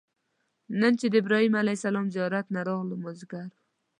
نن 0.79 0.93
چې 0.99 1.05
د 1.09 1.13
ابراهیم 1.21 1.53
علیه 1.61 1.77
السلام 1.77 2.05
زیارت 2.15 2.45
نه 2.55 2.61
راغلو 2.69 2.95
مازیګر 3.03 3.47
و. 3.51 3.55